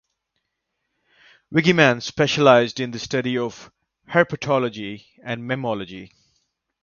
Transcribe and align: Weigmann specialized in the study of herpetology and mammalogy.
Weigmann 1.53 2.01
specialized 2.01 2.79
in 2.79 2.89
the 2.89 2.97
study 2.97 3.37
of 3.37 3.71
herpetology 4.09 5.05
and 5.23 5.43
mammalogy. 5.43 6.09